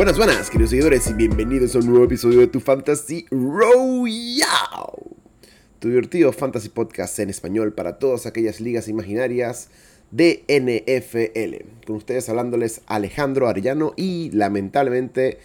[0.00, 4.46] Buenas, buenas, queridos seguidores, y bienvenidos a un nuevo episodio de tu Fantasy Royale.
[5.78, 9.68] Tu divertido Fantasy Podcast en español para todas aquellas ligas imaginarias
[10.10, 11.84] de NFL.
[11.86, 15.36] Con ustedes hablándoles Alejandro Arellano y lamentablemente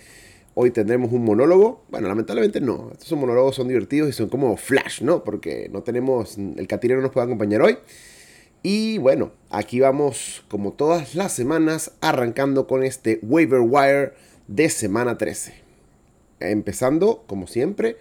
[0.53, 1.83] hoy tendremos un monólogo.
[1.89, 5.25] Bueno, lamentablemente no, estos monólogos son divertidos y son como flash, ¿no?
[5.25, 7.77] Porque no tenemos, el catirero nos puede acompañar hoy.
[8.63, 14.13] Y bueno, aquí vamos como todas las semanas arrancando con este waiver wire
[14.47, 15.53] de semana 13.
[16.39, 17.97] Empezando, como siempre,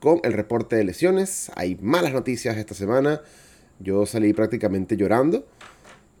[0.00, 1.50] con el reporte de lesiones.
[1.54, 3.22] Hay malas noticias esta semana.
[3.78, 5.46] Yo salí prácticamente llorando.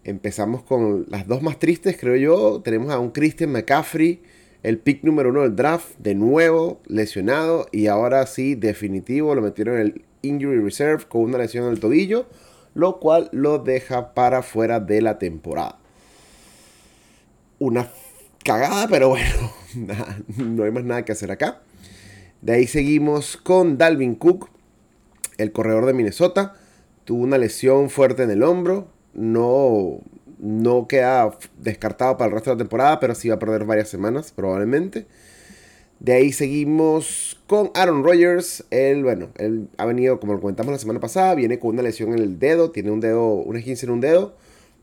[0.04, 2.62] Empezamos con las dos más tristes, creo yo.
[2.62, 4.22] Tenemos a un Christian McCaffrey,
[4.62, 7.66] el pick número uno del draft, de nuevo lesionado.
[7.72, 11.80] Y ahora sí, definitivo, lo metieron en el Injury Reserve con una lesión en el
[11.80, 12.26] tobillo.
[12.74, 15.78] Lo cual lo deja para fuera de la temporada.
[17.58, 17.88] Una
[18.46, 19.52] cagada, pero bueno,
[20.36, 21.60] no hay más nada que hacer acá.
[22.40, 24.48] De ahí seguimos con Dalvin Cook,
[25.36, 26.54] el corredor de Minnesota.
[27.04, 28.88] Tuvo una lesión fuerte en el hombro.
[29.14, 29.98] No,
[30.38, 33.88] no queda descartado para el resto de la temporada, pero sí va a perder varias
[33.88, 35.06] semanas probablemente.
[35.98, 38.64] De ahí seguimos con Aaron Rodgers.
[38.70, 42.12] Él, bueno, él ha venido, como lo comentamos la semana pasada, viene con una lesión
[42.12, 44.36] en el dedo, tiene un dedo, una 15 en un dedo.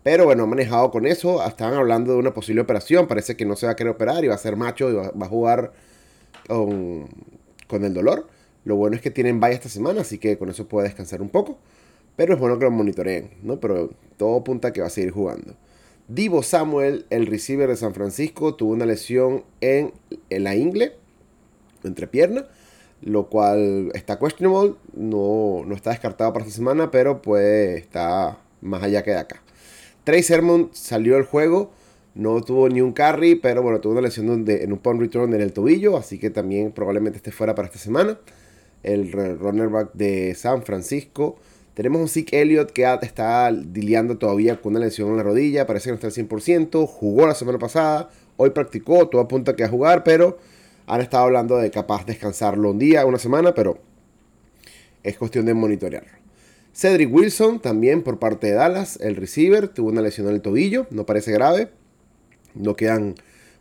[0.03, 1.45] Pero bueno, ha manejado con eso.
[1.45, 3.07] Estaban hablando de una posible operación.
[3.07, 5.07] Parece que no se va a querer operar y va a ser macho y va,
[5.07, 5.71] a jugar
[6.47, 8.27] con, el dolor.
[8.65, 11.29] Lo bueno es que tienen vaya esta semana, así que con eso puede descansar un
[11.29, 11.57] poco.
[12.17, 13.59] Pero es bueno que lo monitoreen, ¿no?
[13.59, 15.55] Pero todo apunta a que va a seguir jugando.
[16.07, 19.93] Divo Samuel, el receiver de San Francisco, tuvo una lesión en,
[20.29, 20.93] en la ingle,
[21.83, 22.45] entre pierna,
[23.01, 24.75] lo cual está questionable.
[24.93, 29.43] No, no está descartado para esta semana, pero pues está más allá que de acá.
[30.03, 31.71] Trey Sermon salió del juego,
[32.13, 35.41] no tuvo ni un carry, pero bueno, tuvo una lesión en un punt return en
[35.41, 38.19] el tobillo, así que también probablemente esté fuera para esta semana.
[38.83, 41.37] El runner back de San Francisco.
[41.73, 45.85] Tenemos un Zeke Elliott que está diliando todavía con una lesión en la rodilla, parece
[45.85, 49.69] que no está al 100%, jugó la semana pasada, hoy practicó, todo apunta que a
[49.69, 50.37] jugar, pero
[50.85, 53.79] han estado hablando de capaz descansarlo un día, una semana, pero
[55.01, 56.22] es cuestión de monitorearlo.
[56.73, 60.87] Cedric Wilson, también por parte de Dallas, el receiver, tuvo una lesión en el tobillo,
[60.89, 61.69] no parece grave.
[62.55, 63.15] No quedan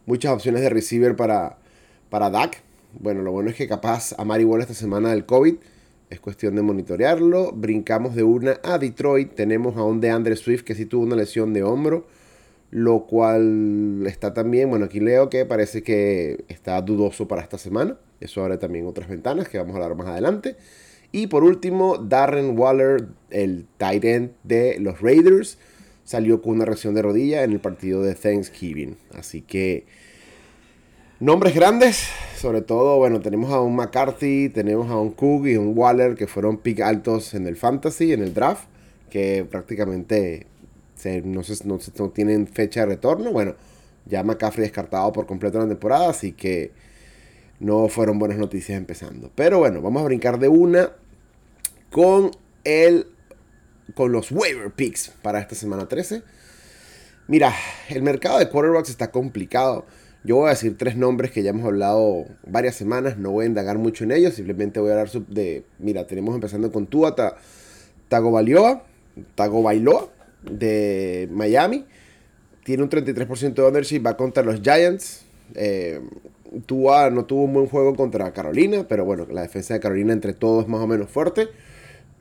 [0.07, 1.59] muchas opciones de receiver para,
[2.11, 2.63] para Dak.
[2.99, 5.55] Bueno, lo bueno es que capaz a Mari esta semana del COVID.
[6.11, 7.53] Es cuestión de monitorearlo.
[7.53, 9.35] Brincamos de una a Detroit.
[9.35, 12.07] Tenemos a un de Andre Swift que sí tuvo una lesión de hombro.
[12.71, 17.99] Lo cual está también, bueno, aquí leo que parece que está dudoso para esta semana.
[18.21, 20.57] Eso abre también otras ventanas que vamos a hablar más adelante.
[21.13, 25.59] Y por último, Darren Waller, el tight end de los Raiders,
[26.05, 28.97] salió con una reacción de rodilla en el partido de Thanksgiving.
[29.15, 29.85] Así que
[31.21, 35.77] nombres grandes, sobre todo, bueno, tenemos a un McCarthy, tenemos a un Cook y un
[35.77, 38.65] Waller que fueron pick altos en el fantasy, en el draft,
[39.11, 40.47] que prácticamente
[41.25, 43.33] no, no, tienen fecha de retorno.
[43.33, 43.55] Bueno,
[44.07, 46.73] ya McCaffrey descartado por completo la temporada, así que
[47.61, 49.31] no fueron buenas noticias empezando.
[49.35, 50.93] Pero bueno, vamos a brincar de una
[51.93, 52.33] con
[52.65, 53.07] el
[53.95, 56.23] con los waiver picks para esta semana 13.
[57.29, 57.55] Mira,
[57.89, 59.85] el mercado de quarterbacks está complicado.
[60.25, 63.49] Yo voy a decir tres nombres que ya hemos hablado varias semanas, no voy a
[63.49, 67.15] indagar mucho en ellos, simplemente voy a hablar de, mira, tenemos empezando con Tua
[68.09, 68.85] Tagovailoa,
[69.35, 70.11] Tagovailoa
[70.45, 71.85] de Miami,
[72.65, 75.25] tiene un 33% de ownership, va contra los Giants.
[75.55, 76.01] Eh,
[76.67, 80.35] Tua no tuvo un buen juego contra Carolina, pero bueno, la defensa de Carolina entre
[80.35, 81.49] todos es más o menos fuerte.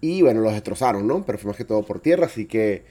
[0.01, 1.23] Y bueno, los destrozaron, ¿no?
[1.25, 2.83] Pero fue más que todo por tierra, así que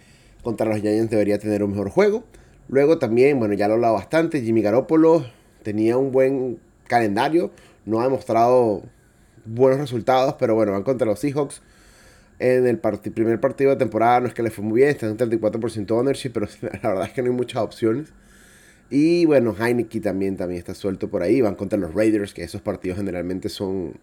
[0.42, 2.24] contra los Giants debería tener un mejor juego.
[2.68, 5.26] Luego también, bueno, ya lo he hablado bastante, Jimmy Garoppolo
[5.62, 7.50] tenía un buen calendario,
[7.84, 8.82] no ha demostrado
[9.44, 11.62] buenos resultados, pero bueno, van contra los Seahawks.
[12.38, 15.12] En el primer partido de temporada no es que le fue muy bien, está en
[15.12, 16.46] un 34% de ownership, pero
[16.82, 18.12] la verdad es que no hay muchas opciones.
[18.88, 22.60] Y bueno, Heineken también, también está suelto por ahí, van contra los Raiders, que esos
[22.60, 23.94] partidos generalmente son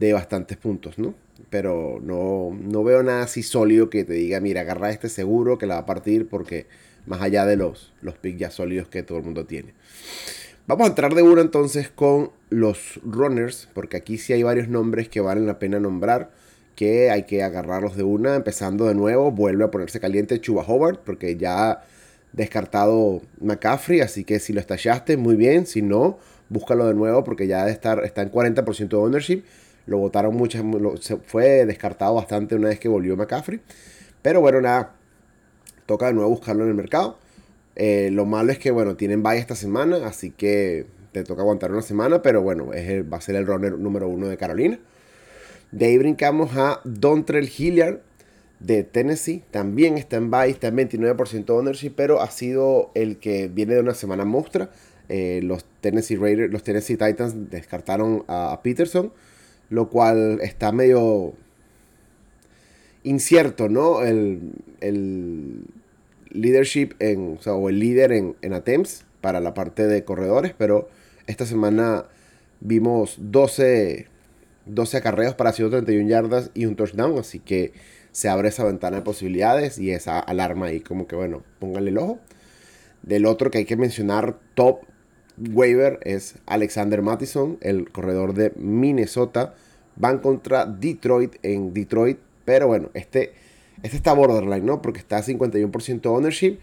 [0.00, 1.14] de bastantes puntos, ¿no?
[1.50, 5.66] Pero no, no veo nada así sólido que te diga, mira, agarra este seguro que
[5.66, 6.66] la va a partir porque
[7.06, 9.74] más allá de los, los picks ya sólidos que todo el mundo tiene.
[10.66, 15.08] Vamos a entrar de uno entonces con los runners, porque aquí sí hay varios nombres
[15.08, 16.30] que valen la pena nombrar,
[16.76, 21.00] que hay que agarrarlos de una, empezando de nuevo, vuelve a ponerse caliente Chuba Howard,
[21.04, 21.82] porque ya
[22.32, 26.18] descartado McCaffrey, así que si lo estallaste, muy bien, si no,
[26.48, 29.42] búscalo de nuevo porque ya estar, está en 40% de ownership
[29.86, 30.62] lo votaron muchas,
[31.00, 33.60] se fue descartado bastante una vez que volvió McCaffrey.
[34.22, 34.94] Pero bueno, nada,
[35.86, 37.18] toca de nuevo buscarlo en el mercado.
[37.76, 41.72] Eh, lo malo es que, bueno, tienen bye esta semana, así que te toca aguantar
[41.72, 44.78] una semana, pero bueno, es va a ser el runner número uno de Carolina.
[45.72, 48.00] De ahí brincamos a Dontrell Hilliard
[48.60, 49.42] de Tennessee.
[49.50, 53.80] También está en bye, está en 29% ownership, pero ha sido el que viene de
[53.80, 54.70] una semana muestra.
[55.08, 59.12] Eh, los Tennessee los Tennessee Titans descartaron a, Peterson,
[59.70, 61.32] lo cual está medio
[63.02, 64.02] incierto, ¿no?
[64.02, 64.52] El,
[66.32, 68.62] leadership en, o, el líder en, en
[69.20, 70.88] para la parte de corredores, pero
[71.26, 72.04] esta semana
[72.60, 74.06] vimos 12,
[74.66, 77.72] 12 acarreos para 131 yardas y un touchdown, así que
[78.12, 81.98] se abre esa ventana de posibilidades y esa alarma ahí como que bueno, pónganle el
[81.98, 82.18] ojo.
[83.02, 84.80] Del otro que hay que mencionar top
[85.52, 89.54] waiver es Alexander Mattison, el corredor de Minnesota.
[89.96, 93.32] Van contra Detroit en Detroit, pero bueno, este,
[93.82, 94.80] este está borderline, ¿no?
[94.80, 96.58] Porque está a 51% ownership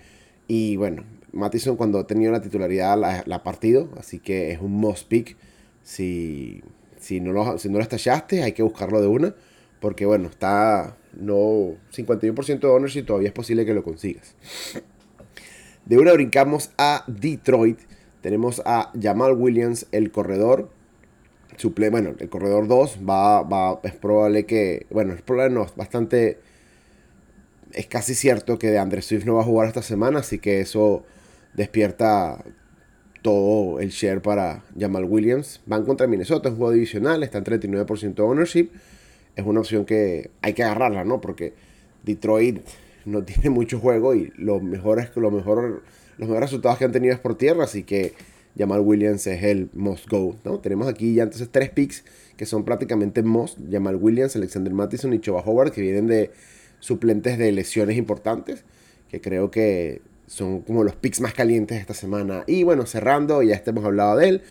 [0.47, 1.03] y bueno,
[1.33, 5.35] Mattison cuando ha tenido la titularidad la, ha partido, así que es un must pick.
[5.83, 6.63] Si,
[6.99, 9.35] si, no lo, si no lo estallaste, hay que buscarlo de una,
[9.79, 14.35] porque bueno, está no 51% de ownership, todavía es posible que lo consigas.
[15.85, 17.79] De una brincamos a Detroit.
[18.21, 20.69] Tenemos a Jamal Williams, el corredor.
[21.57, 26.39] Suple, bueno, el corredor 2 va, va, es probable que, bueno, es probable no, bastante,
[27.73, 31.03] es casi cierto que de Swift no va a jugar esta semana, así que eso
[31.55, 32.43] despierta
[33.23, 35.61] todo el share para Jamal Williams.
[35.65, 38.69] Van contra Minnesota, es un juego divisional, está en 39% de ownership
[39.37, 41.21] es una opción que hay que agarrarla, ¿no?
[41.21, 41.53] Porque
[42.03, 42.59] Detroit
[43.05, 45.83] no tiene mucho juego y lo mejor es lo mejor,
[46.17, 48.13] los mejores resultados que han tenido es por tierra, así que
[48.57, 50.59] Jamal Williams es el must go, ¿no?
[50.59, 52.03] Tenemos aquí ya entonces tres picks
[52.35, 56.31] que son prácticamente must, Jamal Williams, Alexander Mattison y Choba Howard, que vienen de
[56.79, 58.63] suplentes de lesiones importantes,
[59.09, 62.43] que creo que son como los picks más calientes de esta semana.
[62.47, 64.41] Y bueno, cerrando, ya hemos hablado de él.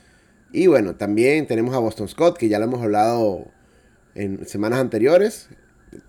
[0.52, 3.46] Y bueno, también tenemos a Boston Scott, que ya lo hemos hablado
[4.14, 5.48] en semanas anteriores.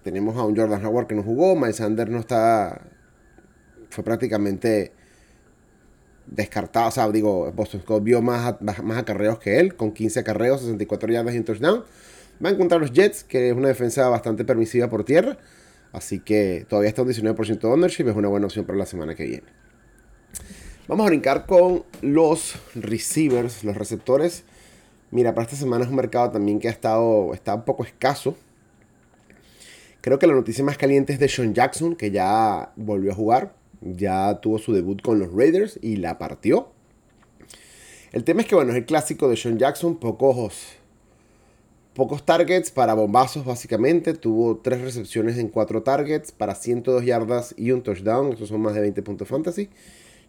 [0.04, 2.82] Tenemos a un Jordan Howard que no jugó, Miles Sanders no está,
[3.90, 4.92] fue prácticamente
[6.28, 10.62] descartado, o sea, digo, Boston Scott vio más, más, acarreos que él, con 15 acarreos,
[10.62, 11.84] 64 yardas y un touchdown.
[12.44, 15.38] Va a encontrar los Jets, que es una defensa bastante permisiva por tierra,
[15.92, 19.16] así que todavía está un 19% de ownership, es una buena opción para la semana
[19.16, 19.48] que viene.
[20.88, 24.44] Vamos a brincar con los receivers, los receptores.
[25.12, 28.38] Mira, para esta semana es un mercado también que ha estado está un poco escaso.
[30.00, 33.54] Creo que la noticia más caliente es de Sean Jackson, que ya volvió a jugar.
[33.82, 36.70] Ya tuvo su debut con los Raiders y la partió.
[38.12, 39.98] El tema es que, bueno, es el clásico de Sean Jackson.
[39.98, 40.64] Pocos,
[41.94, 44.14] pocos targets para bombazos, básicamente.
[44.14, 48.32] Tuvo tres recepciones en cuatro targets para 102 yardas y un touchdown.
[48.32, 49.70] Estos son más de 20 puntos fantasy.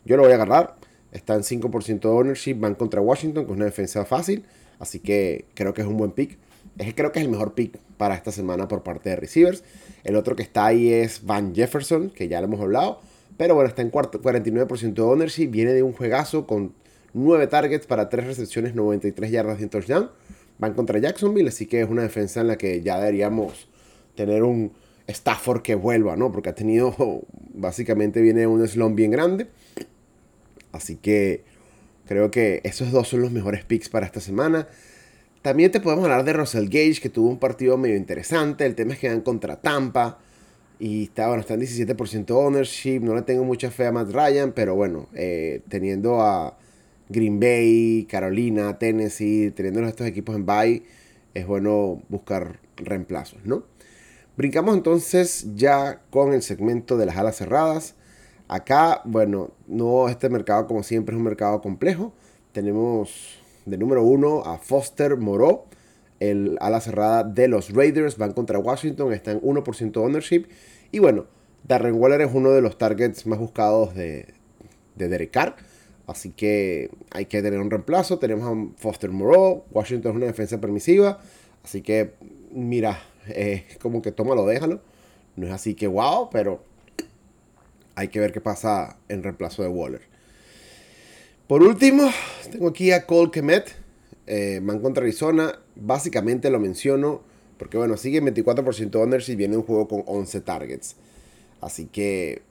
[0.04, 0.76] Yo lo voy a agarrar.
[1.12, 2.54] Está en 5% de ownership.
[2.54, 4.44] Van contra Washington, es una defensa fácil.
[4.78, 6.36] Así que creo que es un buen pick.
[6.78, 9.62] Es, creo que es el mejor pick para esta semana por parte de receivers.
[10.04, 13.00] El otro que está ahí es Van Jefferson, que ya lo hemos hablado.
[13.38, 15.46] Pero bueno, está en 49% de ownership.
[15.46, 16.74] Viene de un juegazo con
[17.14, 20.10] 9 targets para 3 recepciones, 93 yardas y un touchdown.
[20.58, 23.68] Van contra Jacksonville, así que es una defensa en la que ya deberíamos
[24.14, 24.72] tener un
[25.06, 26.30] Stafford que vuelva, ¿no?
[26.30, 26.94] Porque ha tenido,
[27.54, 29.46] básicamente viene un slump bien grande.
[30.72, 31.44] Así que
[32.08, 34.66] Creo que esos dos son los mejores picks para esta semana.
[35.42, 38.64] También te podemos hablar de Russell Gage, que tuvo un partido medio interesante.
[38.64, 40.18] El tema es que van contra Tampa.
[40.80, 43.00] Y está, bueno, está en 17% ownership.
[43.00, 46.56] No le tengo mucha fe a Matt Ryan, pero bueno, eh, teniendo a
[47.08, 50.82] Green Bay, Carolina, Tennessee, teniendo estos equipos en bye,
[51.34, 53.64] es bueno buscar reemplazos, ¿no?
[54.36, 57.94] Brincamos entonces ya con el segmento de las alas cerradas.
[58.46, 62.12] Acá, bueno, no, este mercado como siempre es un mercado complejo.
[62.52, 65.64] Tenemos de número uno a Foster Moreau,
[66.20, 70.46] el ala cerrada de los Raiders, van contra Washington, está en 1% ownership.
[70.90, 71.26] Y bueno,
[71.66, 74.34] Darren Waller es uno de los targets más buscados de,
[74.96, 75.56] de Derek Carr.
[76.06, 78.18] Así que hay que tener un reemplazo.
[78.18, 79.64] Tenemos a Foster Moreau.
[79.70, 81.20] Washington es una defensa permisiva.
[81.62, 82.14] Así que,
[82.50, 82.98] mira,
[83.28, 84.80] es como que tómalo, déjalo.
[85.36, 86.64] No es así que wow, pero
[87.94, 90.02] hay que ver qué pasa en reemplazo de Waller.
[91.46, 92.10] Por último,
[92.50, 93.74] tengo aquí a Cole Kemet,
[94.28, 95.58] eh, man contra Arizona.
[95.74, 97.22] Básicamente lo menciono
[97.58, 100.96] porque, bueno, sigue 24% owners y viene un juego con 11 targets.
[101.60, 102.42] Así que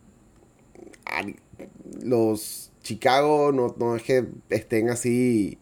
[2.03, 5.57] los Chicago no, no es que estén así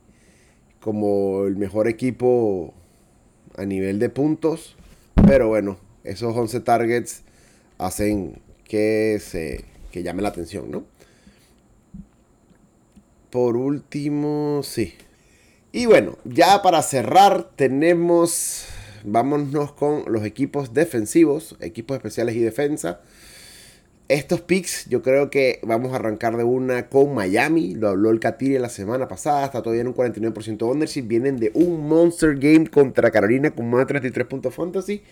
[0.80, 2.74] como el mejor equipo
[3.58, 4.76] a nivel de puntos.
[5.28, 7.24] Pero bueno, esos 11 targets
[7.78, 10.84] hacen que se que llame la atención, ¿no?
[13.30, 14.94] Por último, sí.
[15.76, 18.66] Y bueno, ya para cerrar tenemos,
[19.04, 23.02] vámonos con los equipos defensivos, equipos especiales y defensa.
[24.08, 27.76] Estos picks yo creo que vamos a arrancar de una con Miami.
[27.76, 29.44] Lo habló el Katiri la semana pasada.
[29.44, 31.02] Está todavía en un 49% de ownership.
[31.02, 35.04] Vienen de un Monster Game contra Carolina con más de 33 puntos fantasy.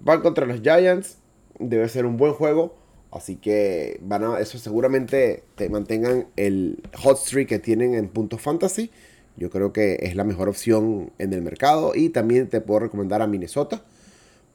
[0.00, 1.18] Van contra los Giants.
[1.60, 2.74] Debe ser un buen juego.
[3.12, 8.40] Así que van a, eso seguramente te mantengan el hot streak que tienen en puntos
[8.40, 8.90] fantasy.
[9.36, 11.92] Yo creo que es la mejor opción en el mercado.
[11.94, 13.84] Y también te puedo recomendar a Minnesota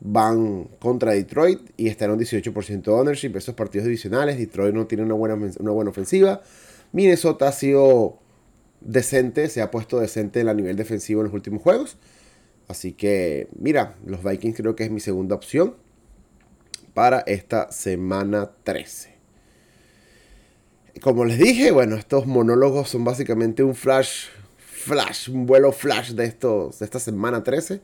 [0.02, 3.36] van contra Detroit y en un 18% de ownership.
[3.36, 6.42] Esos partidos adicionales, Detroit no tiene una buena, una buena ofensiva.
[6.92, 8.20] Minnesota ha sido
[8.82, 11.98] decente, se ha puesto decente en el nivel defensivo en los últimos juegos.
[12.68, 15.76] Así que, mira, los Vikings creo que es mi segunda opción
[16.94, 19.18] para esta semana 13.
[21.02, 24.28] Como les dije, bueno, estos monólogos son básicamente un flash,
[24.80, 27.82] flash, un vuelo flash de, estos, de esta semana 13.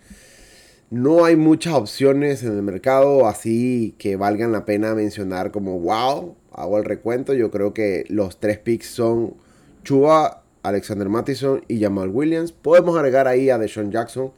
[0.89, 6.35] No hay muchas opciones en el mercado así que valgan la pena mencionar como wow,
[6.53, 7.33] hago el recuento.
[7.33, 9.33] Yo creo que los tres picks son
[9.83, 12.51] Chua, Alexander Mattison y Jamal Williams.
[12.51, 14.31] Podemos agregar ahí a Deshaun Jackson,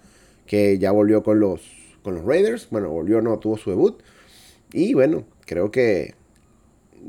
[0.46, 1.62] que ya volvió con los,
[2.02, 2.68] con los Raiders.
[2.72, 4.02] Bueno, volvió, no, tuvo su debut.
[4.74, 6.16] Y bueno, creo que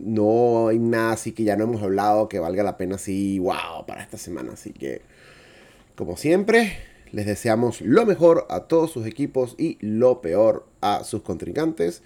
[0.03, 3.87] no hay nada así que ya no hemos hablado que valga la pena así, wow,
[3.87, 4.53] para esta semana.
[4.53, 5.03] Así que,
[5.97, 6.79] como siempre,
[7.13, 12.03] les deseamos lo mejor a todos sus equipos y lo peor a sus contrincantes.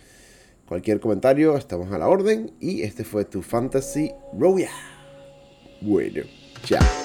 [0.66, 2.52] Cualquier comentario, estamos a la orden.
[2.60, 4.70] Y este fue tu Fantasy Roya.
[5.80, 6.22] Bueno,
[6.64, 7.01] chao.